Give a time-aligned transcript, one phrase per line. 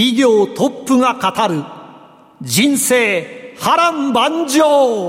[0.00, 1.62] 企業トップが語る
[2.40, 5.06] 人生波乱万丈。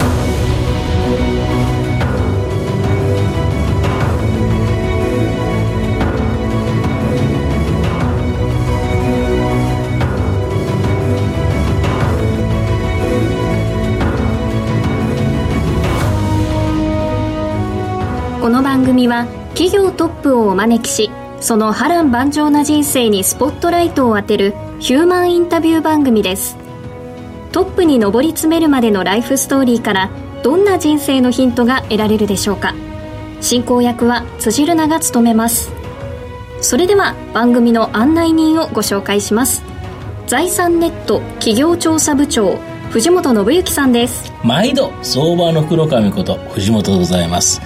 [18.41, 26.57] この番組は企業トップをお招きしその波乱万丈な人生にスポットライトを当てるヒューマンインタビュー番組です。
[27.51, 30.09] トップに上り詰めるまでのライフストーリーから
[30.41, 32.73] どんな人生のヒントが得られるでしょうか。
[33.41, 35.71] 進行役は辻るなが務めます。
[36.61, 39.61] それでは番組の案内人をご紹介します。
[40.25, 42.57] 財産ネット企業調査部長
[42.91, 44.33] 藤本信之さんです。
[44.43, 47.61] 毎度相場の黒髪こと藤本でございます。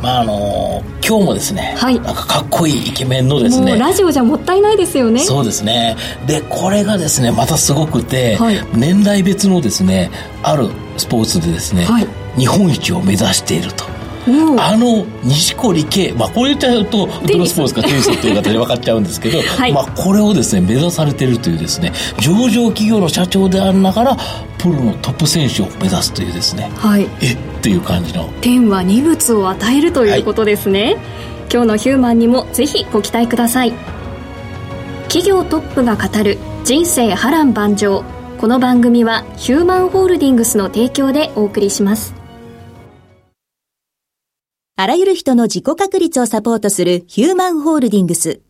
[0.00, 5.18] まああのー、今日もですね、はい、なんかかっこいいイケメンのですねラジオじゃもったいないですよね。
[5.18, 5.96] そうですね。
[6.28, 10.12] でこれがですねまたすごくて、はい、年代別のですね
[10.44, 12.06] あるスポーツでですね、はい、
[12.38, 13.97] 日本一を目指していると
[14.58, 17.54] あの錦織圭、まあ、こう言っちゃうとプロス。
[17.58, 24.16] ポーツかテニスっていう形で分かっちゃうんですけど、はい、まあ、これをですね目指されているというですね上場企業の社長でありながら
[24.58, 28.28] プロのトップ選手を目指すというですね、はい、えっていう感じの。
[28.40, 30.94] 天は二物を与えるということですね、はい、
[31.52, 33.72] 今日のヒューマンにもぜひご期待ください。
[35.04, 38.04] 企業トップが語る人生波乱万丈。
[38.38, 42.17] この番組はヒューマンホールディングスの提供でお送りします
[44.80, 48.42] あらゆる人の自己確立をサポートするヒューマンホールディングス。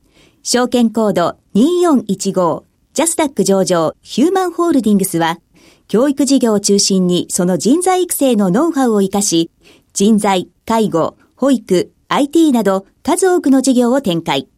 [0.43, 5.39] 証券コード2415ジャスダック上場ヒューマンホールディングスは、
[5.87, 9.50] 教育事業を中心にその人材育成のノウハウを活かし、
[9.94, 14.49] 人材、介護、保育、IT など数多くの事業を展開。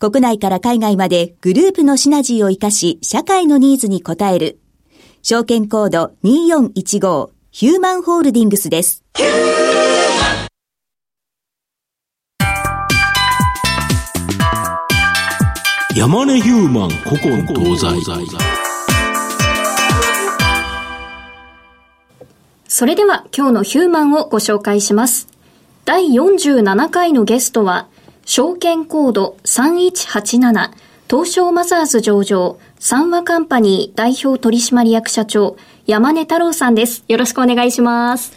[0.00, 4.58] 国内から海外までグループのシナジーを活かし、社会のニーズに応える。
[5.22, 9.04] 証券コード2415ヒューマンホールディングスです。
[15.94, 18.26] 山根ヒューマン古今東西
[22.66, 25.28] それでは今日のヒューマンをご紹介します
[25.84, 27.88] 第47回のゲストは
[28.24, 30.70] 証券コード3187
[31.10, 38.32] 東証マザーズ上場三和カンパニー代表取締役社長山根太郎さんですよろしくお願いします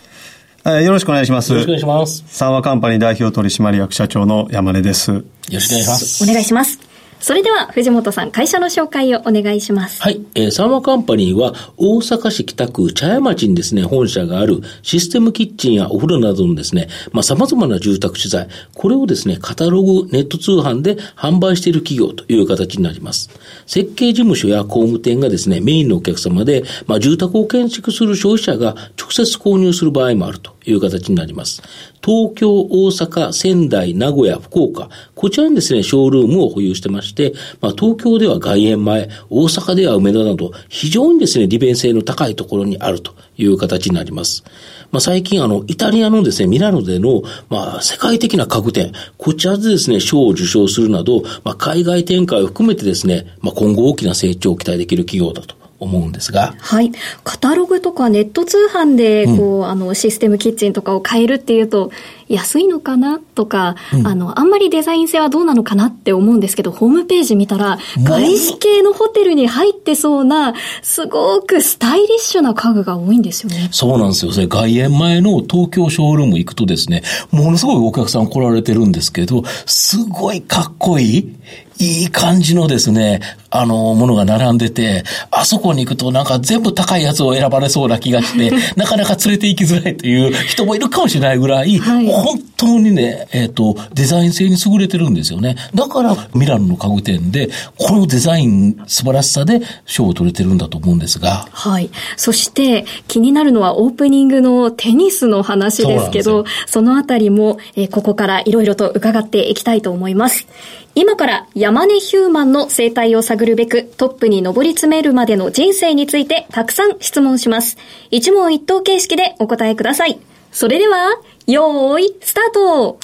[0.66, 1.54] よろしくお願いします。
[1.54, 2.24] よろしくお願いします。
[2.26, 5.12] 三和カンパニー代表取締役社長の山根です。
[5.12, 6.24] よろしくお願いします。
[6.24, 6.85] お願いします。
[7.26, 10.00] それでは藤本さん、会社の紹介をお願いします。
[10.00, 10.24] はい。
[10.36, 23.32] えー、サーマカンパニーは大阪市北区茶屋町にですね、本社があるシステムキッチンやお風呂などのですね、まあ様々な住宅資材、これをですね、カタログ、ネット通販で販売している企業という形になります。
[23.66, 31.62] 設計事務所や工務店がですね、メインのお客様で、まあ住宅を建築する消費者が直接購入する場合もあるという形になります。
[32.04, 44.44] 東京、大阪、仙台、名古屋、福岡、こちらにですね、ショールームを保有してまして、まあ、東京では外苑前、大阪では梅田など、非常にですね、利便性の高いところにあるという形になります。
[44.92, 56.56] まあ、最近あの、イタリアのですね、ミラノでの、まあ、世界的な家具店、こちらでですね、賞を受賞するなど、まあ、海外展開を含めてですね、まあ、今後大きな成長を期待できる企業だと思うんですが。
[56.60, 56.92] はい。
[57.24, 61.92] カタログとかネット通販で、こう、うん、あの、システムキッチンとかを買えるっていうと、
[62.28, 73.70] 安いのかなとか、うん、あの、あんまりデザイン性はどうなのかなって思うんですけど、ホームページ見たら、外資系のホテルに入ってそうな、すごくスタイリッシュな家具が多いんですよね。
[73.72, 74.32] そうなんですよ。
[74.48, 81.36] 外苑前の東京ショールーム行くとですね、ものすごいお客さん来られてるんですけど、すごいかっこいい
[81.78, 95.56] いい感じのですね、あの、ものが並んでて、あそこに行くとなんか全部高いやつを選ばれそうな気がして、 なかなか連れて行きづらいという人もいるかもしれないぐらい、はい、本当にね、えっ、と、デザイン性に優れてるんですよね。
[95.74, 101.48] だから、ミラノの家具店で、このデザイン素晴らしさで賞を取れてるんだと思うんですが。
[101.52, 101.90] はい。
[102.16, 110.48] そして、気になるのはオープニングのテニスの話ですけど、そのあたりも、えーここからいろいろと伺っていきたいと思います。
[110.98, 117.78] 今から山根ヒューマンの生態を探るべくトップに上り詰めるまでの人生についてたくさん質問します。
[118.12, 120.20] 一問一答形式でお答えください。
[120.52, 122.98] それでは、よーい、スタート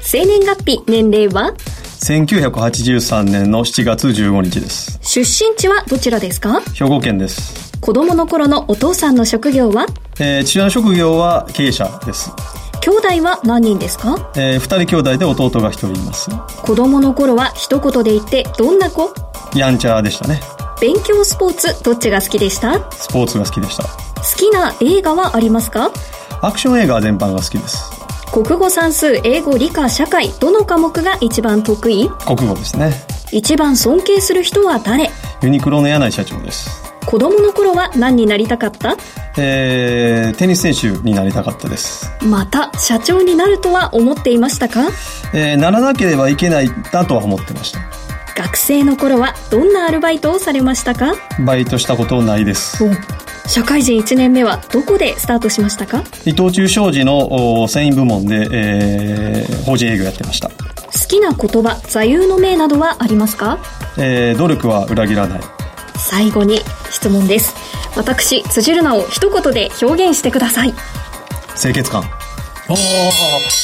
[0.00, 1.54] 生年月日、年齢は
[2.04, 5.00] ？1983年の7月15日です。
[5.02, 6.60] 出身地はどちらですか？
[6.72, 7.72] 兵庫県です。
[7.80, 9.86] 子供の頃のお父さんの職業は？
[10.20, 12.30] えー父親の職業は経営者です。
[12.80, 14.30] 兄弟は何人ですか？
[14.36, 16.30] えー二人兄弟で弟が一人います。
[16.62, 19.12] 子供の頃は一言で言ってどんな子？
[19.54, 20.40] やんちゃでしたね。
[20.80, 22.78] 勉強スポーツどっちが好きでした？
[22.78, 23.84] 好スポーツが好きでした。
[24.36, 25.90] きな映画はありますか？
[26.42, 27.90] アクション映画全般が好きです。
[28.32, 32.10] 国語算数英語理科社会どの科目が一番得意？
[32.26, 32.92] 国語ですね。
[33.32, 35.10] 一番尊敬する人は誰？
[35.42, 36.85] ユニクロの柳井社長です。
[37.06, 38.96] 子供の頃は何になりたかった？
[39.38, 42.10] えーテニス選手になりたかったです。
[42.24, 44.88] また社長になるとは思っていましたか？
[45.32, 47.80] えーならなければいけないなとは思ってました。
[48.34, 51.14] 学生の頃はどんなアルバイトをされましたか？
[51.44, 52.84] バイトしたことないです。
[52.84, 52.90] お
[53.48, 56.02] 社会人1年目はどこでスタートしましたか？
[56.26, 60.48] 伊藤忠商事のお繊維部門で、えー法人営業やってました。
[60.48, 60.54] 好
[61.08, 63.58] きな言葉座右の銘などはありますか？
[63.98, 65.40] えー努力は裏切らない。
[65.98, 66.60] 最後に
[66.90, 67.54] 質問です
[67.96, 70.74] 私辻るなを一言で表現してください
[71.56, 72.25] 清潔感。
[72.68, 72.76] ああ、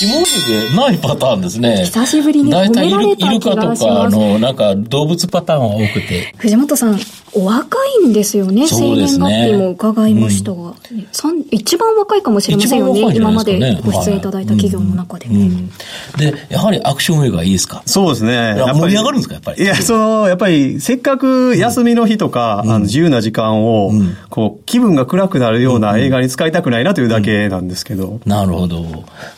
[0.01, 1.85] 今まででないパターンですね。
[1.87, 6.35] 久しぶりに褒められたイルカと気がしか、あますの、なんか動物パターンは多くて。
[6.39, 6.99] 藤本さん
[7.35, 8.69] お若いんですよね。
[8.69, 9.25] そうですね。
[9.25, 10.75] 生年月日も伺いましたが、
[11.13, 11.43] さん。
[11.51, 13.01] 一番若いかもしれませんよね。
[13.01, 15.69] 一番今までご出演いただいた企業の中で、うん。
[16.19, 17.83] で、やはりアクション映画いいですか？
[17.87, 18.55] そうですね。
[18.75, 19.35] 盛り上がるんですか？
[19.35, 19.63] やっぱり。
[19.63, 23.93] いや、その、やっぱり、せっかく休みの日とか、あの、自由な時間を、
[24.29, 28.21] こう、気分が暗くなるような映画に使いたくないなというだけなんですけど。
[28.27, 28.85] なるほど。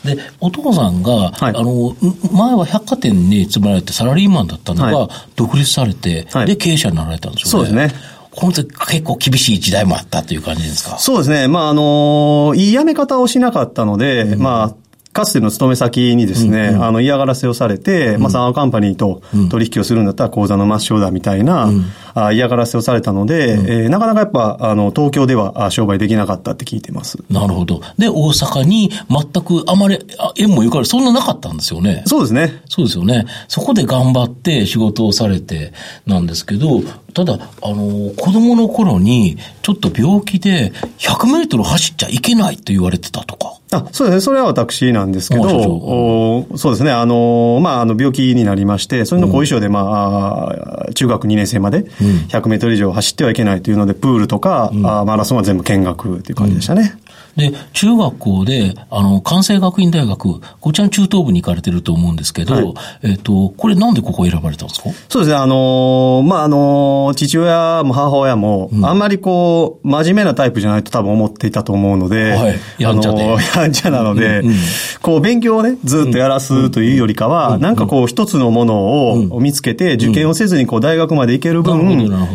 [0.03, 1.33] で、お父さんが、はい。
[1.49, 1.95] あの、ん
[2.31, 5.09] 前は百貨店に勤められてサラリーマンだったのが、はい。
[5.35, 6.45] 独立されて、はい。
[6.47, 7.69] で、経営者になられたんですよね。
[7.69, 7.99] そうですね。
[8.31, 10.97] この時結構厳しい時代もあったという感じですか？
[10.97, 11.47] そうですね。
[11.47, 14.75] まあ、あの、いい辞め方をしなかったので、まあ、
[15.13, 21.69] かつての勤め先にですね、あの、嫌がらせをされて、まあ、サンアカンパニーと取引をするんだったら口座の抹消だみたいな、
[22.15, 27.17] あ嫌がらせをされたので、えーなかなかやっぱ、あの、東京ではあ商売できなかったって聞いてます。
[27.29, 27.81] なるほど。
[27.97, 32.03] で、大阪に全くあまりあ縁もゆかり、そんななかったんですよね。
[32.05, 32.61] そうですね。
[32.69, 33.25] そうですよね。
[33.47, 35.73] そこで頑張って仕事をされて
[36.05, 36.81] なんですけど、
[37.13, 43.53] ただ、あの、子供の頃に、ちょっと病気で100メートル走っちゃいけないと言われてたとか。
[43.71, 44.21] あそうですね。
[44.21, 46.91] それは私なんですけど、おそうですね。
[46.91, 50.49] あの、まあ、あの、病気になりまして、それの後遺症で、ま
[50.87, 51.85] あ中学2年生まで
[52.29, 56.97] 100メートル以上走ってはいけないというので、プールとか、あーマラソンは全部見学っていう感じでしたね。
[57.35, 62.73] で、中学校で、あの、関西学院大学、こちらの中東部に行かれてると思うんですけど、はい。
[63.03, 64.89] えっ、と、これなんでここ選ばれたんですか？
[65.09, 65.35] そうですね。
[65.35, 72.59] あのーまあ、あのー父親も母親も、あんまりこう、真面目なタイプじゃないと多分思っていたと思うので、はい。
[72.79, 73.23] やんちゃで。
[73.23, 74.55] あのーやんちゃなので、うんうん
[75.01, 81.85] こう、勉強をね、ずっとやらすというよりかは、なんかこう、一つのものを見つけて、受験をせずにこう、大学まで行ける分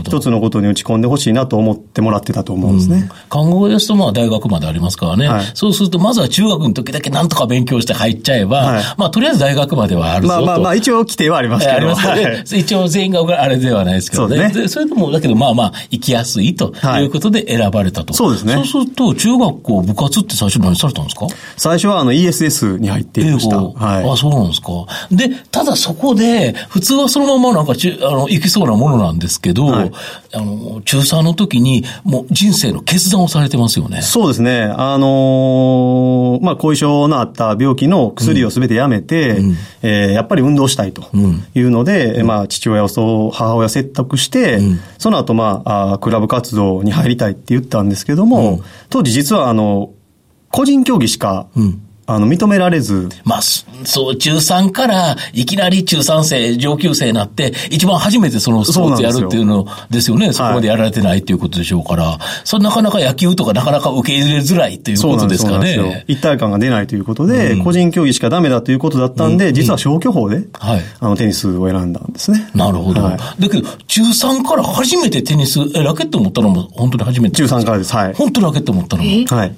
[0.05, 3.08] 一つのことに打ち込んでほしいなと思ってもらってたと思うんですね。
[3.29, 5.29] 看護ですと、まあ、大学までありますからね。
[5.29, 10.47] はいそうすると、まずは中学の時だけなんとか勉強して入っちゃえば、はいまあ、とりあえず大学まではあるぞと。
[10.47, 11.77] まあまあまあ、一応規定はありますけど。
[11.77, 14.37] ありますよねはい一応全員があれではないですけどね。
[14.37, 18.14] そねでそれでも、だけどまあまあ、行きやすいとはいいうことで選ばれたと。
[18.14, 21.26] そうですねそうすると、中学校部活って最初何されたんですか？
[21.57, 23.57] 最初はあの ESS に入っていました。
[23.59, 24.11] はい。
[24.11, 24.69] あ、そうなんですか。
[25.11, 29.93] で、ただそこで、普通はそのままなんかち、あの、行きそうなものなんですけど、はい
[30.33, 34.03] あの、中3の時に、もう人生の決断をされてますよね。
[34.03, 34.62] そうですね。
[34.83, 39.43] あのーまあ、後遺症のあった病気の薬をすべてやめて、
[39.83, 41.05] えーやっぱり運動したいと
[41.55, 44.59] いうので、まあ、父親をそう、母親説得して、
[44.97, 49.91] その後、まああー、クラブ活動に入りたいって言ったんですけども、当時実は、あの、
[50.51, 51.47] 個人競技しか、
[52.14, 60.33] あの、認められず、まあ、そそう、中3から、いきなり中3生、上級生になって、一番初めてそのスポーツやるっていうのですよね。
[60.33, 66.05] そこまでやられてないっていうことでしょうから、それなかなか野球とかなかなか受け入れづらいっていうことですかそうなんですよね。
[66.09, 72.50] 一体感が出ないということで、個人競技しかダメだということだったんで、実は消去法で、はいあの、テニスを選んだんですね。
[72.55, 73.02] なるほど。
[73.02, 77.95] はいだけど、中3から初めてテニス、え、ラケット持ったのも本当に初めて中3からです。
[77.95, 78.14] はい。
[78.14, 79.09] 本当にラケット持ったのも。
[79.09, 79.55] えはい。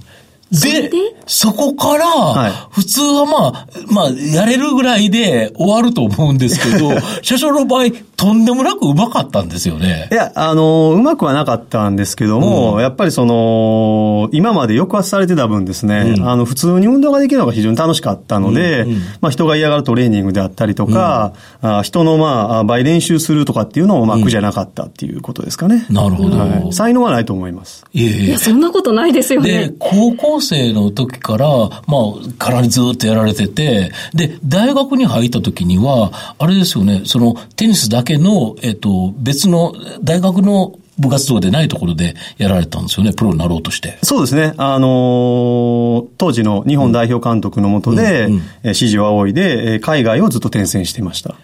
[0.53, 0.91] で、
[1.27, 6.91] そこから、普通はまあ、まあ、やれるぐらいで終わると思うんですけど、
[7.23, 10.09] 社長の場合、とんでもなくうまかったんですよね。
[10.13, 21.33] いや、あの、うまくはなかったんですけども、うん、やっぱりその、今まで抑圧されてた分ですね、うん、あの、普通に運動ができるのが非常に楽しかったので、うんうん、まあ、人が嫌がるトレーニングであったりとか、
[21.63, 25.87] うん、あ人のまあ、倍練習するとかっていうのも、まあ、苦じゃなかったっていうことですかね。
[25.89, 26.73] なるほど、はい。
[26.73, 27.85] 才能はないと思います。
[27.93, 29.69] いやいや、そんなことないですよね。
[29.69, 43.99] で、高校生の時から、まあ、からにずっとやられてて、で、大学に入った時には、あれですよね、その、テニスだけの、えっと、別の、大学の部活動でないところでやられたんですよね、プロになろうとして。
[44.03, 44.55] そうですね。
[44.57, 51.35] あのー、当時の日本代表監督のもとで、うんうん、指示を仰いで、海外をずっと転戦していました。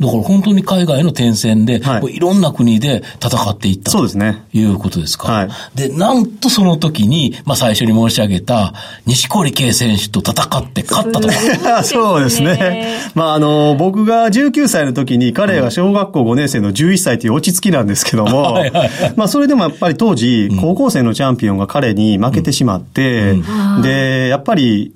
[0.00, 4.46] だから本当に海外の転戦で、はい、いろんな国で戦っていったそうですね。
[4.52, 5.30] いうことですか。
[5.30, 5.50] はい。
[5.74, 8.72] で、なんとその時に、まあ最初に申し上げた、
[9.04, 11.84] 西堀圭選手と戦って勝ったとか。
[11.84, 12.98] そうですね。
[13.14, 24.94] まああの、僕が19歳の時に彼が小学校5年生の11歳という落ち着きなんですけども、 はいはい、まあそれでもやっぱり当時、高校生のチャンピオンが彼に負けてしまって、うん、で、やっぱり、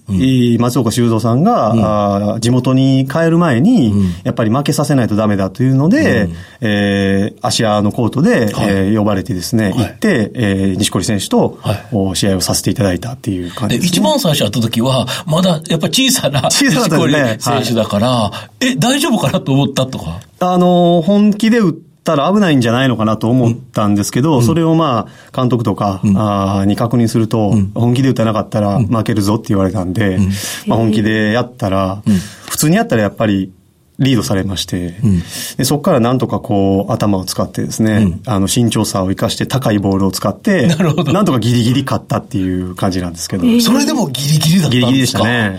[0.59, 3.93] 松岡修造さんが、うん、地元に帰る前に、
[4.25, 20.21] やっぱり負けさせせないとダメだというので、うん、えー、芦屋のコートで、はい、えー、呼ばれてですね、はい、行って、えー、西堀選手と、はい、試合をさせていただいたっていう感じです、ね、一番最初会った時は、まだやっぱ小さな小さな、ね、選手だから、はい、え、大丈夫かなと思ったとか？
[20.41, 21.75] あの、本気で打っ
[22.05, 30.19] たら危ないんじゃないのかなと思ったんですけど、うん、それをまあ、監督とか、うん、あに確認すると、うん、本気で打たなかったら負けるぞって言われたんで、
[30.67, 32.03] まあ、本気でやったら、
[32.49, 33.53] 普通にやったらやっぱり、
[33.99, 35.21] リードされまして、うん、
[35.57, 41.13] でそこからなんとかこう頭を使ってですね、うん、あの身長差を生かして高いボールを使って、なるほど。
[41.13, 43.45] なんとかギリギリ勝ったっていう感じなんですけど。
[43.45, 44.81] えー、それでもギリギリだったんですか？
[44.81, 45.59] ギリギリでしたね。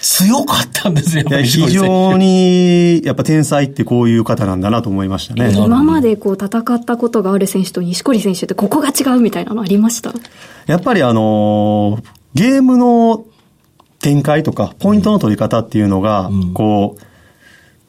[0.00, 5.50] 強かったんですよ、非常に、やっぱ天才ってこういう方なんだなと思いましたね。
[5.54, 10.12] 今までこう戦ったことがある選手と西堀選手ってここが違うみたいなのありました？
[10.66, 12.02] やっぱりあの、
[12.34, 13.24] ゲームの
[14.00, 17.02] 展開とか、ポイントの取り方っていうのが、こう、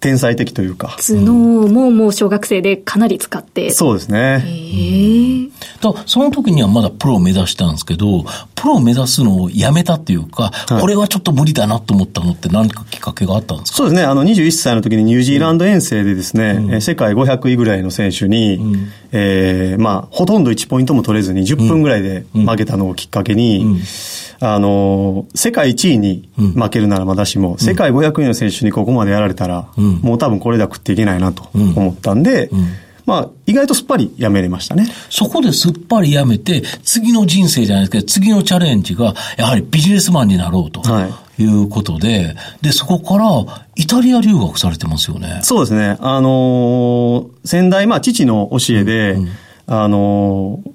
[0.05, 0.95] 天才的というか。
[0.99, 1.33] 頭脳
[1.67, 3.71] ももう小学生でかなり使って。
[3.71, 4.39] そうですね。
[4.45, 5.49] へ
[5.81, 13.77] だその時にはまだプロを目指したんですけど、プロを目指すのをやめたっていうか、はい、これはちょっと無理だなと思ったのって何かきっかけがあったんですか？
[13.77, 14.03] そうですね。
[14.03, 23.79] あの、21歳の時にニュージーランド遠征でですね、うん、世界500位ぐらいの選手に、うん、えー、まあ、ほとんど1ポイントも取れずに10分ぐらいで負けたのをきっかけに、うん
[24.39, 32.67] あの、世界1位に負けるならまだしも、うん、世界500位の選手にここまでやられたら、うん、もう多分これでは食っていけないなと思ったんで、うん、
[33.05, 34.87] まあ、意外とすっぱりやめれましたね。
[35.09, 40.81] そこですっぱりやめて、次の人生じゃないですけど、次のチャレンジが、やはりビジネスマンになろうと。
[40.81, 45.39] はいいうことで、で、そこからイタリア留学されてますよね。
[45.43, 45.97] そうですね。
[45.99, 49.29] あのー、先代、まあ、父の教えで、うん、
[49.67, 50.71] あのー、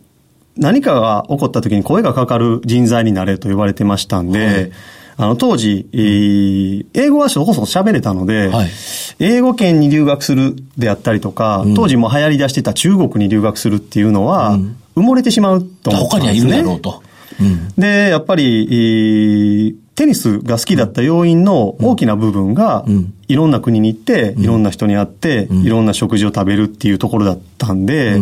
[0.56, 4.72] 何かが起こった時に声がかかる人材になれと言われてましたんで、はい、
[5.16, 8.70] あの、当時、えー、英語はそこそこ喋れたので、はい、
[9.18, 16.52] 英語圏に留学するであったりとか、うん、当時も流行り出してた中国に留学するっていうのは、うん、埋もれてしまうと思ったんですね。
[16.52, 17.02] 他にはいるだろうと。
[17.40, 22.86] うん、で、やっぱり、えー、テニスが好きだった要因の大きな部分が、
[23.28, 28.16] いろんな国に行って、いろんな人に会って、いろんな食事を食べるっていうところだったんで、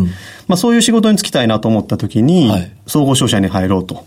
[0.49, 2.51] まあそういう仕事に就きたいなと思った時に、
[2.89, 4.05] 総合商社に入ろうと。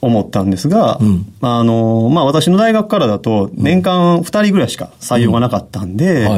[0.00, 0.98] 思ったんですが、
[1.40, 6.28] あの、まあ私の大学からだと年間2人ぐらいしか採用がなかったんで、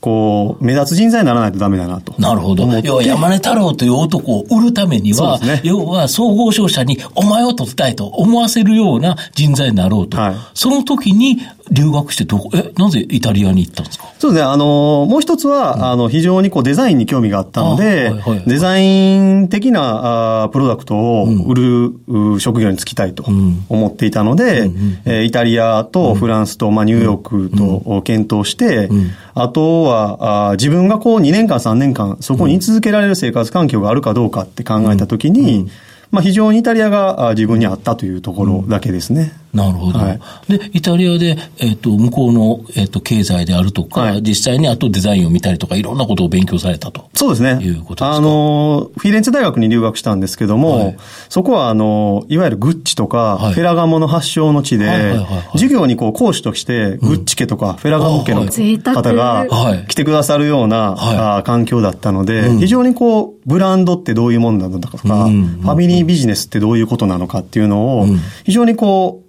[0.00, 2.14] こう、目立つ人材にならないとダメだなと。
[2.18, 2.64] なるほど。
[2.84, 10.16] 要は山根太郎という男を売るためには、ね、要は総合商社にお前を取りたいと思わせるような人材になろうと。
[10.16, 11.38] はい、その時に
[11.70, 14.06] 留学してどこ、え、なぜイタリアに行ったんですか？
[14.18, 14.50] そうですね。
[14.50, 23.24] あの、もう一つは、うん、あの、非常にこうデザインに興味があったので、はいはいはい、デザイン的なあプロダクトを売る、うん、職業に就きたいと
[23.68, 28.88] 思っていたので、うん、えー、イタリアとフランスと、まあ、ニューヨークと検討して、
[29.34, 35.68] あとはあ、自分がこう2年間3年間、そこに居続けられる生活環境があるかどうかって考えたときに、
[36.10, 39.32] まあ、非常にイタリアが自分に合ったというところだけですね。
[39.52, 39.98] なるほど。
[39.98, 40.58] はい。
[40.58, 44.22] で、イタリアで、えっ、と、向こうの、えっ、と、経済であるとか、はい。
[44.22, 47.08] 実際にあとデザインを見たりとか、いろんなことを勉強されたと。
[47.14, 47.58] そうですね。
[47.64, 48.16] いうことですか？
[48.16, 50.96] あの、フィレンツェ大学に留学したんですけども、はい。
[51.28, 53.54] そこは、あの、いわゆるグッチとか、はい。
[53.54, 55.14] フェラガモの発祥の地で、
[55.52, 58.46] 授業にこう講師として、グッチ家とか、フェラガモ家の
[58.92, 59.86] 方がはい。
[59.88, 61.42] 来てくださるような、はい。
[61.44, 62.58] 環境だったので、うん。
[62.58, 65.44] 非常にこう、ブランドってどういうものなのかとか、うん。
[65.62, 68.18] ファミリービジネスってどういうことなのかっていうのを、うん。
[68.44, 69.27] 非常にこう、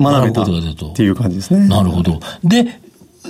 [0.00, 0.46] 学べたっ
[0.94, 1.68] ていう感じですね。
[1.68, 2.20] なるほど。
[2.44, 2.66] で、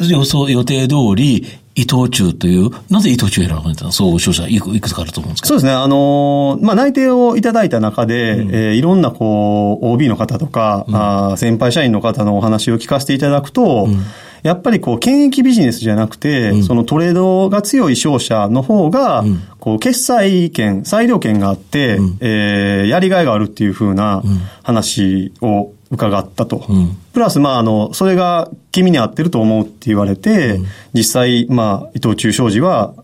[0.09, 3.93] 予想、予定通り、伊藤忠という、なぜ伊藤忠を選ばれたの？
[3.93, 5.49] そう、勝者いくいくつかあると思うんですけど。
[5.49, 5.73] そうですね。
[5.73, 13.89] あのーまあ、内定をいただいた中で、えーいろんな、こう、OB の方とか、あー先輩社員の方のお話を聞かせていただくと、
[14.43, 19.25] やっぱりこう、権益ビジネスじゃなくて、そのトレードが強い商社の方が、
[19.59, 24.23] こう、決済権、裁量権があって、えーやりがいがあるっていうふうな
[24.63, 26.65] 話を伺ったと。
[26.69, 30.59] うんプラス、まあ、あの、それが君に合ってると思うって言われて、
[30.95, 32.95] 実際、まあ、伊藤忠商事は、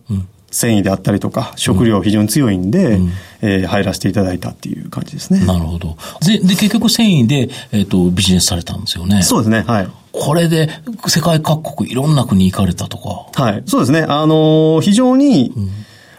[0.49, 2.99] 繊維であったりとか、食料非常に強いんで、
[3.41, 5.45] えー入らせていただいたっていう感じですね。
[5.45, 5.95] なるほど。
[6.25, 9.21] で、で結局繊維で、えっ、と、ビジネスされたんですよね。
[9.21, 9.87] そうですね、はい。
[10.11, 10.69] これで、
[11.07, 13.43] 世界各国いろんな国行かれたとか。
[13.43, 13.63] はい。
[13.67, 14.01] そうですね。
[14.01, 15.53] あのー非常に、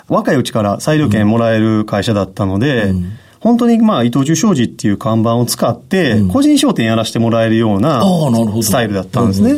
[0.08, 2.92] 若いうちから裁量権もらえる会社だったので、
[3.40, 8.04] 本当にまあ、伊藤忠商事っていう看板を使って、個人商店やらせてもらえるような
[8.62, 9.54] スタイルだったんですね。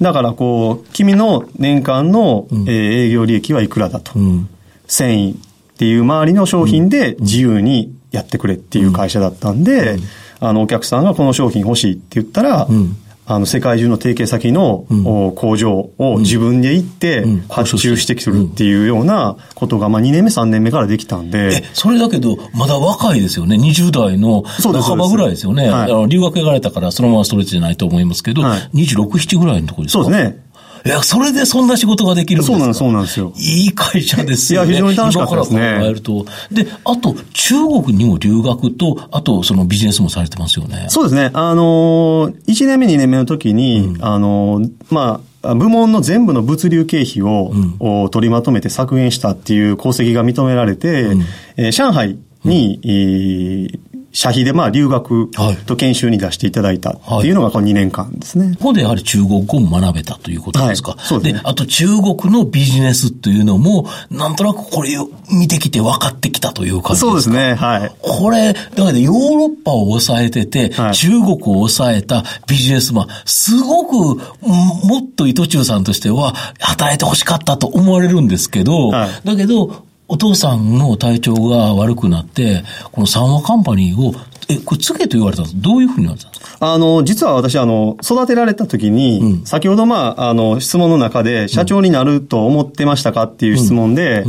[0.00, 4.12] だからこう、君の年間の、えー営業利益はいくらだと。
[4.18, 4.48] うん。
[4.86, 5.36] 繊維っ
[5.76, 9.96] ていう周りの商品で自由にやってくれっていう会社だったんで、
[10.38, 17.44] あの、お客さんがこの商品欲しいって言ったら、んあの、世界中の提携先の、お工場を自分で行ってうん。
[17.48, 21.62] 発注してくるっていうようなことが、まあ2年目3年目からできたんで。
[21.62, 23.56] え、、それだけど、まだ若いですよね。
[23.56, 25.68] 20代の半ばぐらいですよね。
[25.68, 26.08] はい。
[26.08, 28.60] 留学行かれたから、そのままストレッチじゃないと思いますけど、はい。
[28.84, 30.04] 26、7ぐらいのところですか？
[30.04, 30.43] そうですね。
[30.86, 32.58] いや、それでそんな仕事ができるんですか？
[32.58, 34.72] そうなんですそうなんですよいい会社ですよね。
[34.74, 36.26] いや非常に楽しかったですね今から考えると。
[36.52, 40.86] で、あと、中国にも留学と、あと、そのビジネスもされてますよね。
[40.90, 41.30] そうですね。
[41.32, 51.10] あのー、1年目2年目の時に、あのー、まあ、部門の全部の物流経費を、お取りまとめて削減したっていう功績が認められて、
[51.56, 53.78] えー上海に、えー
[54.14, 58.54] 社費でまあ留学はいと研修に出していただいたっていうのがこの2年間ですね。
[58.56, 60.92] ここでやはり中国語も学べたということですか？
[60.92, 67.06] はいそうですねあと中国のビジネスというのも、なんとなくこれを見てきて分かってきたという感じですか？
[67.06, 67.54] そうですね。
[67.54, 67.92] はい。
[68.00, 71.36] これ、だからヨーロッパを抑えてて、はい中国を
[71.68, 74.50] 抑えたビジネスマン、すごく、うん
[74.88, 84.14] もっと伊藤忠さんとしては、働いて欲しかったと思われるんですけど、はいだけど、お父さんの体調が悪くなって、この三和カンパニーを、
[84.48, 85.60] え、これつけと言われたんです。
[85.60, 86.58] どういうふうに言われたんですか？
[86.60, 94.24] あの、実は私、あの、育てられた時に、先ほど、まあ、あの、質問の中で、社長になると思ってましたかっていう質問で、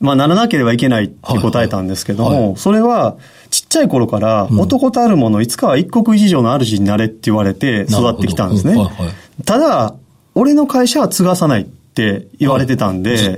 [0.00, 2.46] まあ、ならなければいけないって答えたんですけども、はい。
[2.48, 3.16] はいそれは、
[3.50, 8.74] ちっちゃい頃から、男たるもの、いつかは一国一城の主になれって言われて育ってきたんですね。
[8.76, 9.44] はいはい。
[9.44, 9.94] ただ、
[10.34, 13.36] 俺の会社は継がさないって言われてたんで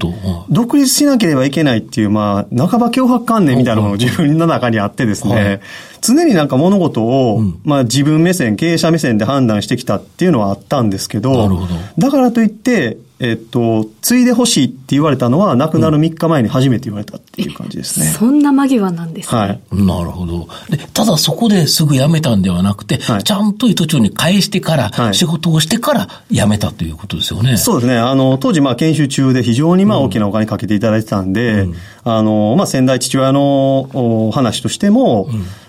[0.49, 5.45] 独立しなければいけないっていう、まあ、半ば脅迫観念みたいなものが自分の中にあってですはい。
[5.45, 5.61] ね、
[6.01, 11.69] 常になんか物事を、まあ自分目線、経営者目線で判断してきたっていうのはあったんですけど。
[11.99, 18.07] だからといって、えっと、継いでほしいって言われたのは、亡くなる3日前に初めて言われたっていう感じですね。
[18.07, 19.41] そんな間際なんですね。
[19.41, 19.61] はい。
[19.73, 20.49] なるほど。
[20.69, 27.57] で、ただそこですぐ辞めたんではなくて、はいちゃんと伊藤町に返してから、はい仕事をしてから辞めたということですよね。
[27.57, 27.97] そうですね。
[27.97, 31.67] あの、当時、まあ、研修中で非常に、まあ、大きなお金かけていただいてたんで、
[32.05, 35.29] あの、まあ、先代父親のお話としても、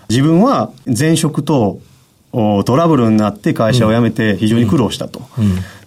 [0.10, 1.80] 自分は前職と、お
[2.32, 5.22] トラブルになって会社を辞めて非常に苦労したと。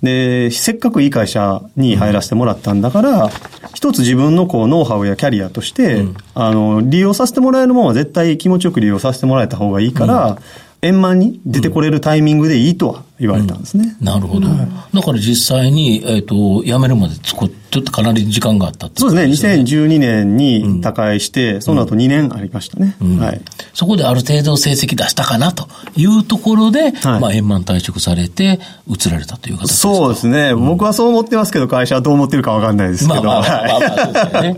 [0.02, 3.30] で、せっかくいい会社に入らせてもらったんだから、
[3.74, 10.38] 一つ自分のこうノウハウやキャリアとして、あの、利用させてもらえるものは絶対気持ちよく利用させてもらえた方がいいから、
[10.82, 13.96] 円満に出てこれるタイミングでいいとは言われたんですね。
[14.00, 14.48] なるほど。
[14.48, 19.56] だから実際に、えっ、と、辞めるまでつこちょっとかなり時間があったってそうですね。
[19.58, 19.62] ね。
[19.62, 22.96] 2012年に他界して、その後2年ありましたね。
[23.18, 23.42] はい。
[23.74, 29.94] そこである程度成績出したかなというところで、はいまあ円満退職されて、移られたという形ですか？
[29.94, 30.54] そうですね。
[30.54, 33.22] 僕はそう思ってますけど、会社はどう思ってるかわかんないですけど。
[33.22, 34.56] まあまあまあまあまあ、そうですよね。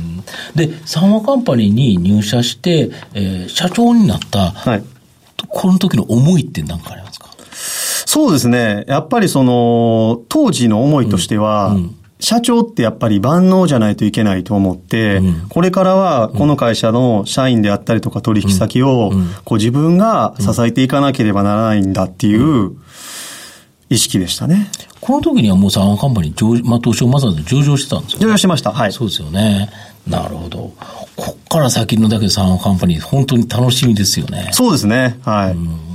[0.00, 0.06] うん
[0.56, 4.84] で、三和カンパニーに入社して、えー社長になった、はい。
[5.48, 7.28] この時の思いって何かありますか？
[8.06, 8.84] そうですね。
[8.86, 11.76] やっぱりその、当時の思いとしては、
[12.18, 19.12] 社長ってやっぱり万能じゃないといけないと思って、うん、これからはこの会社の社員であったりとか取引先を、
[19.44, 22.72] こう自分が支えていかなければならないんだっていう
[23.90, 24.70] 意識でしたね。
[25.00, 28.72] この時にはもうサンカンパニー上、まあ、東証マザーズ上場してたんですよ、ね、上場しました。
[28.72, 28.92] はい。
[28.92, 29.68] そうですよね。
[30.06, 30.72] なるほど。
[31.16, 34.50] こっから先のだけサンカンパニー、本当に楽しみですよね。
[34.52, 35.18] そうですね。
[35.24, 35.52] はい。
[35.52, 35.86] うん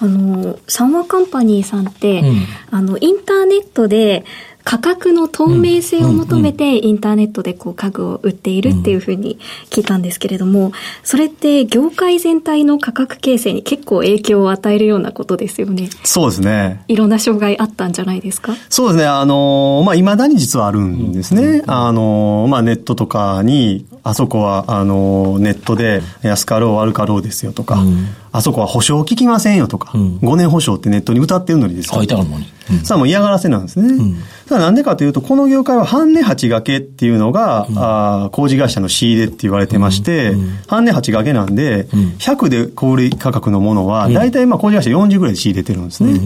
[0.00, 4.24] あの、サンワカンパニーさんって、うん、あの、インターネットで、
[4.64, 10.72] 価格の透明性を求めてインターネットでこう家具を売っているっていうふうに聞いたんですけれども、
[11.02, 15.90] それって業界全体の価格形成に結構影響を与えるようなことですよね。
[16.02, 16.82] そうですね。
[16.88, 18.54] いろんな障害あったんじゃないですか？
[18.70, 19.06] そうですね。
[19.06, 21.62] あの、まあ、未だに実はあるんですね。
[21.66, 27.82] あの、まあ、ネットとかに、あそこは、あの、ネットで安かろう悪かろうですよとか、
[28.34, 32.52] あそこは保証聞きませんよとか、うん、5年保証ってネットに歌ってるのにです書いてあるのに。
[32.68, 33.94] うん、さあもう嫌がらせなんですね。
[33.94, 34.16] うん、
[34.48, 46.18] ただなんでかというと、この業界は半値鉢掛けっていうのが、うん、あ工事会社の仕入れって言われてまして、うん、半値鉢掛けなんで、うん、100で小売価格のものは、大体まあ工事会社40ぐらいで仕入れてるんですね。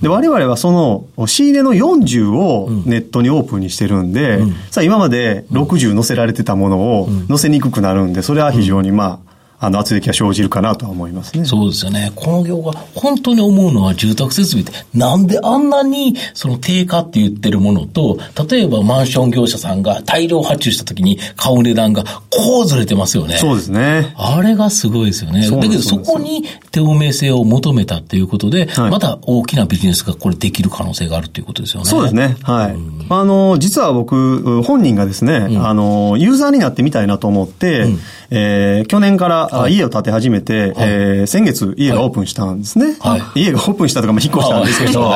[0.00, 4.40] で、我々はその仕入れの40をネットにオープンにしてるんで、
[4.72, 9.31] さあ今まで60載せられてたものを載せにくくなるんで、それは非常にまあ、
[9.62, 11.44] あの、圧力が生じるかなとは思いますね。
[11.44, 12.10] そうですよね。
[12.16, 18.18] この業が本当に思うのは住宅設備ってなんであんなにその低価って言ってるものと、
[18.50, 23.36] 例えばマンション業者さんが大量発注した時に買う値段がこうずれてますよね。
[23.36, 24.14] そうですね。
[24.16, 25.48] あれがすごいですよね。
[25.48, 31.88] だけどそこに透明性を求めたっていうことで、はい、また大きなビジネスがこれできる可能性があるということですよね。
[31.88, 32.36] そうですね。
[32.42, 32.74] はい。
[32.74, 37.98] うん、あの、実は僕、本人がですね、うん、あの、ユーザーになってみたいなと思って、うん
[38.34, 42.96] えー、去年から家を建て始めて、はい、えー、先月家がオープンしたんですね。
[43.00, 45.10] はい、家がオープンしたとか、まあ、引っ越したんですけど、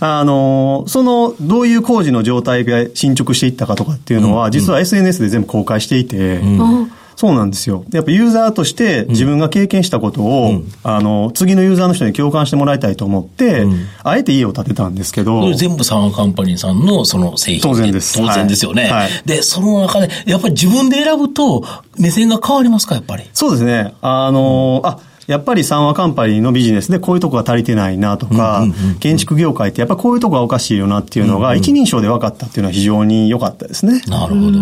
[0.00, 7.84] あの、その、どういう工事の状態が進捗していったかとかっていうのは、実は SNS で全部公開していて、うんそうなんですよ。
[7.92, 15.52] やっぱユーザーとして自分が経験したことを、うん、あの、次のユーザーの人に共感してもらいたいと思って、うん、あえて家を建てたんですけど。
[15.52, 18.16] 全部サンカンパニーさんのその製品当然です。
[18.16, 18.84] 当然ですよね。
[18.84, 21.62] はい、で、その中で、やっぱり自分で選ぶと、
[21.98, 23.24] 目線が変わりますか、やっぱり？
[23.34, 23.92] そうですね。
[24.00, 24.98] あの、うん、あ、
[25.30, 28.66] やっぱり三和カンパニーのビジネスでこういうとこが足りてないなとか、
[28.98, 34.02] 建築業界ってやっぱこういうとこがおかしいよなっていうのが一人称で分かったっていうのは非常に良かったですね。
[34.08, 34.58] なるほど。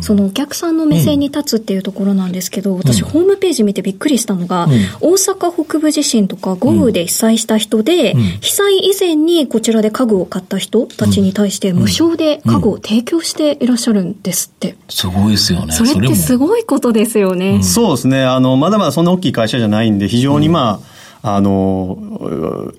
[0.00, 4.68] そのお客さんの目線に立つっていうところなんですけど、私ホームページ見てびっくりしたのが、
[5.00, 14.76] 大阪北部地震とか豪雨で被災した人で、被災以前にこちらで家具を買った人たちに対して無償で家具を提供していらっしゃるんですって。
[14.88, 15.72] すごいですよね。
[15.72, 17.62] それってすごいことですよね。
[17.62, 18.24] そうですね。
[18.24, 20.80] あの、まだまだそんな大きい会社じゃないんで、非常にま
[21.22, 21.98] あ、あの、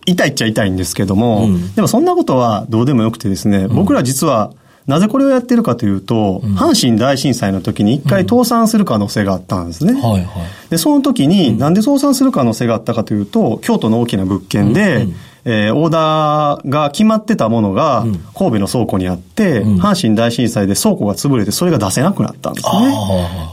[0.05, 4.51] 痛いっちゃ痛いんですけども、うん、でもそんなことはどうでもよくてですね、僕ら実は、
[4.87, 9.93] なぜこれをやってるかというと、うん、阪神大震災の時に一回倒産する可能性があったんですね。
[9.93, 22.95] うんはいはい、で、その時に、なんで倒産する可能性があったかというと、京都の大きな物件で、うんえー、オーダーが決まってたものが神戸の倉庫にあって、うん、阪神大震災で倉庫が潰れてそれが出せなくなったんですね。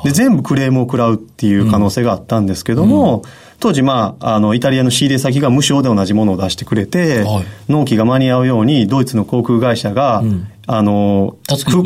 [0.04, 11.38] で、全部クレームを食らうっていう可能性があったんですけども、うん、当時、まあ、あの、イタリアの仕入れ先が無償で同じものを出してくれて、はい、納期が間に合うように、ドイツの航空会社が、うん、あの、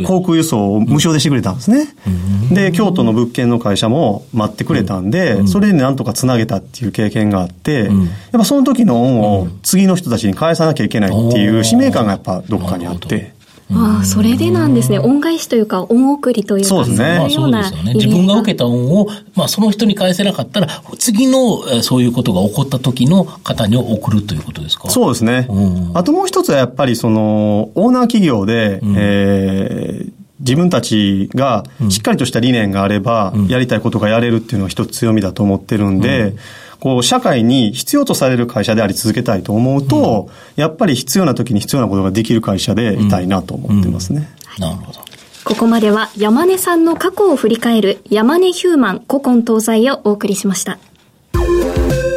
[0.05, 1.95] 航空輸送を無償でしてくれたんですね。
[2.05, 2.11] う
[2.51, 7.93] ん、で、京都の物件の会社も待ってくれたんで、うん、それでなんとかつなげたっていう経験があって、やっ
[8.33, 13.35] ぱその時の恩を次の人たちに返さなきゃいけないっていう使命感がやっぱどっかにあって。
[13.75, 14.99] ああ、それでなんですね。
[14.99, 17.17] 恩返しというか、恩送りというか、そうですね。
[17.31, 17.95] そうですよね。
[17.95, 24.91] 自分が受けた恩を、まあ、その人に返せなかったら、次の、そういうことが起こった時の方に送るということですか？
[24.91, 25.49] そうですね。
[25.95, 36.39] あともう一つはやっぱり、その、オーナー企業で、うん、えー自分たちがしっかりとした理念があれば、やりたいことがやれるっていうのは一つ強みだと思ってるんで、うん
[36.83, 44.29] こう、社会に必要とされる会社であり続けたいと思うと、うん、やっぱり必要な時に必要なことができる会社でいたいなと思ってますね。
[44.59, 44.99] なるほど。
[45.45, 50.81] ここまでは山根さんの過去を振り返る山根ヒューマン古今東西をお送りしました。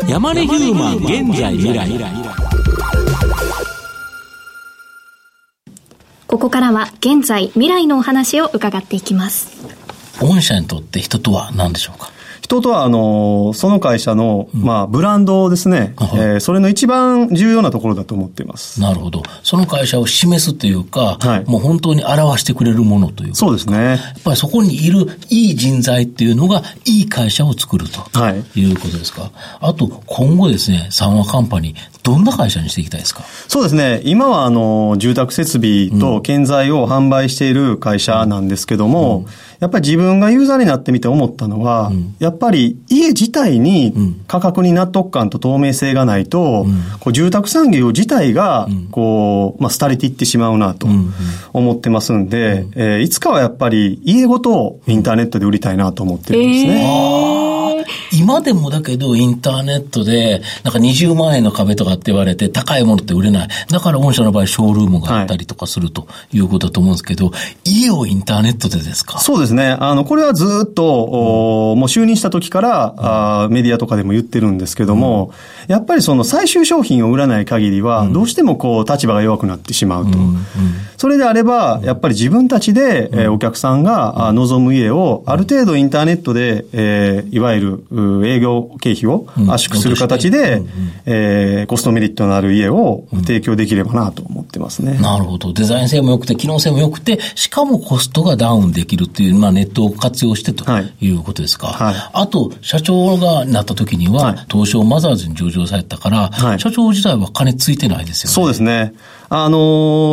[0.10, 1.88] 山根ヒューマン現在未来。
[6.25, 9.63] ここからは現在未来のお話を伺っていきます。
[10.19, 12.14] 御社にとって人とは何でしょうか？
[12.45, 18.79] 人とは、あの、その会社の、まあ、ブランドですね、はいえーそれの一番重要なところだと思っています。
[18.81, 19.23] なるほど。
[19.41, 23.36] その会社を示すというか、はいもう本当に表してくれるものというか？
[23.36, 23.77] そうですね。
[23.77, 28.01] やっぱりそこにいるいい人材っていうのが、いい会社を作ると。
[28.19, 29.31] はいいうことですか？
[29.60, 33.23] あと、今後ですね、三和カンパニー、どんな会社にしていきたいですか？
[33.47, 34.01] そうですね。
[34.05, 39.25] 今は、あの、住宅設備と建材を販売している会社なんですけども、
[39.60, 43.94] やっぱり自分がユーザーになってみて思ったのは、やっぱり家自体に
[44.28, 46.65] 価格に納得感と透明性がないと、
[47.00, 50.88] こう住宅産業自体が、こう、まあ、廃れていってしまうなと
[51.54, 56.84] 思ってますんで、えーいつかはやっぱり家ごとインターネットで売りたいなと思ってるんですね。
[56.86, 57.64] ああ、
[58.17, 63.47] 今でもだけどインターネットで、なんか20万円の壁とかって言われて高いものって売れない。
[63.69, 67.32] だから御社の場合ショールームがあったりとかするということだと思うんですけど、
[67.63, 69.19] 家をインターネットでですか？
[69.19, 69.75] そうですね。
[69.80, 75.34] あの、これはずっと、おもう就任した時から、あーメディアとかでも言ってるんですけども、
[75.67, 80.17] やっぱりその最終商品を売らない限りは、どうしてもこう、立場が弱くなってしまうと。
[80.97, 90.62] それであれば、やっぱり自分たちで、えーお客さんが、あ望む家を、ある程度インターネットで、えーいわゆる、う営業経費を圧縮する形で、
[91.06, 94.98] えーコストメリットのある家を提供できればなと思ってますね。
[95.00, 95.52] なるほど。
[95.54, 101.68] デザイン性も良くて、機能性も良くて、しかもコストがダウンできるっていう、まあネットを活用してとはいいうことですか。
[101.68, 108.34] はいあと、社長がなった時には、はい東証マザーズに上場されたから、はい社長自体は金ついてないですよね。
[108.34, 108.94] そうですね。
[109.30, 109.58] あの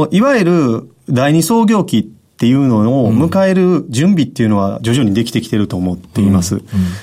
[0.07, 6.62] ーいわゆる第二創業期っていうのを迎える準備っていうのは徐々にできてきてると思っています。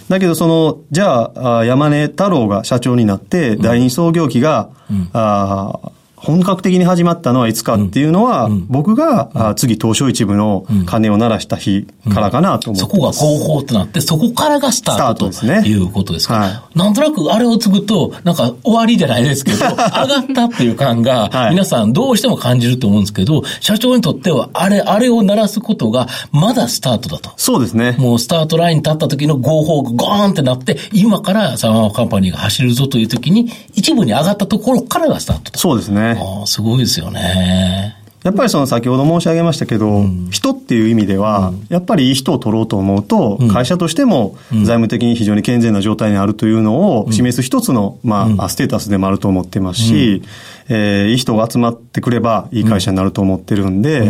[0.10, 4.70] だけどその、じゃあ、あ山根太郎が社長になって、第二創業期が、
[5.14, 13.24] あー本格的に始まったのはいつかっていうのは、僕が、あ次東証一部の鐘を鳴らした日からかなと思ってそこがます。
[13.24, 16.36] 合法となって、そこからがスタートですねということですか？
[16.36, 27.32] はなんとなくあれを継ぐと、なんか終わりじゃないですけど、 上がったっていう感が、はい皆さんどうしても感じると思うんですけど、社長にとっては、あれ、あれを鳴らすことが、まだスタートだと。
[27.38, 27.96] そうですね。
[27.98, 35.60] もうスタートラインに立った時の合法がゴーンってなって、今からサマーカンパニーが走るぞという時に、一部に上がったところからがスタートと。
[35.60, 36.09] そうですね。
[36.18, 37.96] ああ、すごいですよね。
[38.24, 50.22] やっぱりその先ほど申し上げましたけど、人っていう意味では、やっぱりいい人を取ろうと思うと、会社としても財務的に非常に健全な状態にあるというのを示す一つの、まあ、ステータスでもあると思ってますし、
[50.70, 54.10] えーいい人が集まってくればいい会社になると思ってるんで、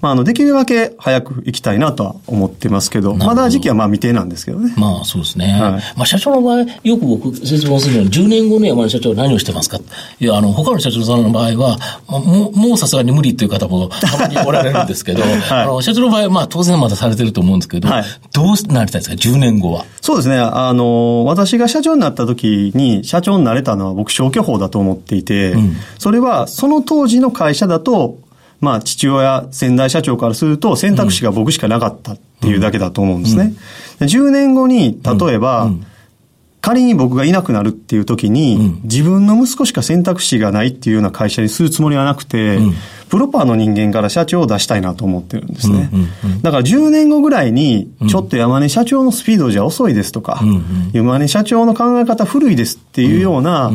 [0.00, 4.72] まあ、あの、できるだけ早く行きたいなとは思ってますけど、まだ時期はまあ未定なんですけどね。
[4.76, 5.52] まあそうですね。
[5.52, 9.78] はいまあ社長の場合、よく僕説問するのは、10年後の山根社長何をしてますか
[10.18, 19.84] いや、あの、他の社長さんの場合は、まあもう、もうさすがに無理っていう方もたまにおられるんですけど、 あの、社長の場合は、まあ当然まだされてると思うんですけど、はいどうなりたいですか ?10 年後は。
[20.00, 20.38] そうですね。
[20.38, 25.54] あの、私が社長になった時に、社長になれたのは僕消去法だと思っていて、
[26.00, 28.18] それはその当時の会社だと、
[28.58, 33.52] まあ父親、先代社長からすると選択肢が僕しかなかったっていうだけだと思うんですね。
[33.98, 35.70] で10年後に、例えば、
[36.62, 42.58] 仮に僕がいなくなるっていう時に、自分の息子しか選択肢がないっていうような会社にするつもりはなくて、
[43.10, 45.90] プロパーの人間から社長を出したいなと思ってるんですね。
[46.40, 50.40] だから10年後ぐらいに、ちょっと山根社長のスピードじゃ遅いですとか、
[50.94, 53.70] 山根社長の考え方古いですっていうような、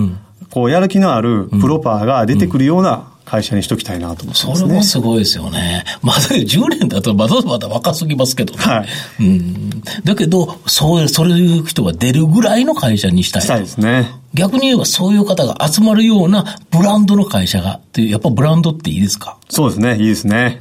[0.52, 4.70] こう、やる気のあるプロパーが出てくるような会社にしときたいなと思ってそますね。
[4.70, 5.84] れもすごいですよね。
[6.02, 8.60] まだ10年だとまだまだ若すぎますけどね。
[8.60, 8.88] はい
[9.20, 13.46] うん、だけど、そう、そういう人が出るぐらいの会社にしたいと。
[13.46, 14.12] したいですね。
[14.36, 19.38] 逆に言えばそういう方が集まるようなブランドの会社が、っていうやっぱブランドっていいですか？
[19.50, 19.98] そうですね。
[19.98, 20.60] いいですね。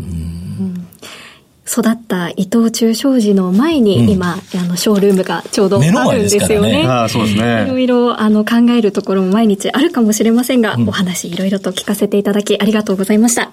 [1.66, 6.86] 育った伊藤忠商事の前に、今、あの、ショールームがちょうどあるんですですからねよね。
[6.86, 7.82] ああ、そうですいろね。
[7.82, 13.50] いろ、あの、考えるところも毎日あるかもしれませんが、お話いろいろと聞かせていただきありがとうございました。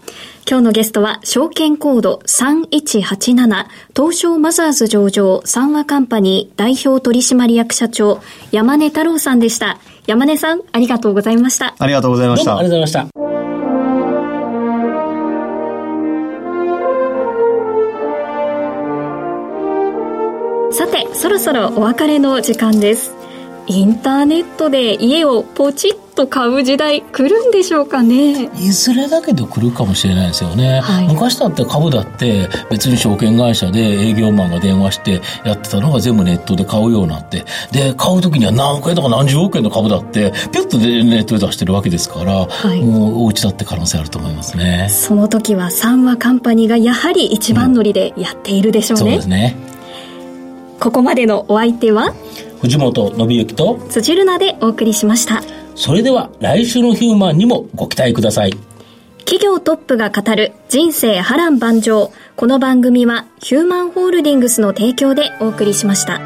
[0.48, 8.20] 今日のゲストは、証券コード3187、東証マザーズ上場、三和カンパニー代表取締役社長、
[8.52, 9.80] 山根太郎さんでした。
[10.06, 11.76] 山根さん、ありがとうございました。
[11.80, 13.51] ありがとうございましたどうもありがとうございました。
[21.22, 23.14] そろそろお別れの時間です。
[23.68, 30.80] インターネットで家をポチッと買う時代来るんでしょうかねいずれだけど来るかもしれないですよね。
[30.82, 44.88] はい昔だって株だって別に証券会社で営業マンが電話してやってたのが全部ネットで買うようになって、で、買う時には何億円とか何十億円の株だって、ピュッとでネットで出してるわけですから、はいもうお家だって可能性あると思いますね。
[44.90, 49.00] その時は三和カンパニーがやはり一番乗りでやっているでしょうね。
[49.02, 49.72] そうですね。
[50.82, 52.16] ここまでのお相手は？
[52.60, 55.44] 藤本信之と辻るなでお送りしました。
[55.76, 58.54] それでは来週のヒューマンにもご期待ください。
[59.20, 62.12] 企業トップが語る人生波乱万丈。
[62.36, 66.20] この番組はヒューマンホールディングスの提供でお送りしました。